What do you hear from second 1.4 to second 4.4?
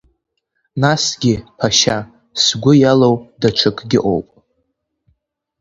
Ԥашьа, сгәы иалоу даҽакгьы ыҟоуп.